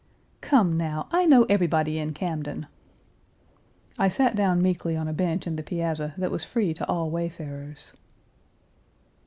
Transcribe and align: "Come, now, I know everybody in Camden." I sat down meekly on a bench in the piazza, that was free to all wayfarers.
"Come, 0.41 0.77
now, 0.77 1.07
I 1.11 1.27
know 1.27 1.43
everybody 1.43 1.99
in 1.99 2.15
Camden." 2.15 2.65
I 3.99 4.09
sat 4.09 4.35
down 4.35 4.59
meekly 4.59 4.97
on 4.97 5.07
a 5.07 5.13
bench 5.13 5.45
in 5.45 5.57
the 5.57 5.61
piazza, 5.61 6.15
that 6.17 6.31
was 6.31 6.43
free 6.43 6.73
to 6.73 6.87
all 6.89 7.11
wayfarers. 7.11 7.93